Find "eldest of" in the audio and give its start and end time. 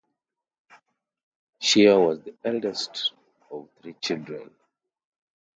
2.43-3.69